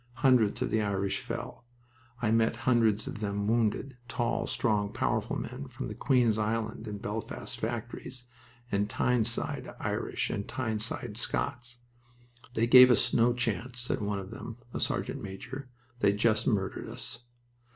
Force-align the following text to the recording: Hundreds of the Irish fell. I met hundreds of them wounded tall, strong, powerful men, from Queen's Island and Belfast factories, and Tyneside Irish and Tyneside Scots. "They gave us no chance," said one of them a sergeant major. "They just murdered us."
Hundreds 0.25 0.63
of 0.63 0.71
the 0.71 0.81
Irish 0.81 1.19
fell. 1.19 1.63
I 2.23 2.31
met 2.31 2.55
hundreds 2.65 3.05
of 3.05 3.19
them 3.19 3.45
wounded 3.47 3.97
tall, 4.07 4.47
strong, 4.47 4.91
powerful 4.91 5.35
men, 5.39 5.67
from 5.67 5.93
Queen's 5.93 6.39
Island 6.39 6.87
and 6.87 6.99
Belfast 6.99 7.59
factories, 7.59 8.25
and 8.71 8.89
Tyneside 8.89 9.69
Irish 9.79 10.31
and 10.31 10.47
Tyneside 10.47 11.17
Scots. 11.17 11.77
"They 12.55 12.65
gave 12.65 12.89
us 12.89 13.13
no 13.13 13.31
chance," 13.33 13.79
said 13.79 14.01
one 14.01 14.17
of 14.17 14.31
them 14.31 14.57
a 14.73 14.79
sergeant 14.79 15.21
major. 15.21 15.69
"They 15.99 16.13
just 16.13 16.47
murdered 16.47 16.89
us." 16.89 17.19